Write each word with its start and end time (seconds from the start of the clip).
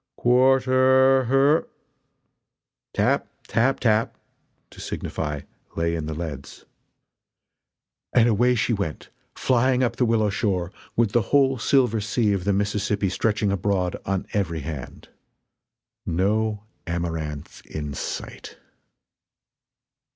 "Quarter 0.17 1.25
her" 1.25 1.67
"Tap! 2.95 3.27
tap! 3.47 3.79
tap!" 3.79 4.17
(to 4.71 4.81
signify 4.81 5.41
"Lay 5.75 5.93
in 5.93 6.07
the 6.07 6.15
leads") 6.15 6.65
And 8.11 8.27
away 8.27 8.55
she 8.55 8.73
went, 8.73 9.09
flying 9.35 9.83
up 9.83 9.97
the 9.97 10.05
willow 10.05 10.31
shore, 10.31 10.71
with 10.95 11.11
the 11.11 11.21
whole 11.29 11.59
silver 11.59 12.01
sea 12.01 12.33
of 12.33 12.45
the 12.45 12.51
Mississippi 12.53 13.09
stretching 13.09 13.51
abroad 13.51 13.95
on 14.03 14.25
every 14.33 14.61
hand. 14.61 15.09
No 16.07 16.63
Amaranth 16.87 17.63
in 17.67 17.93
sight! 17.93 18.57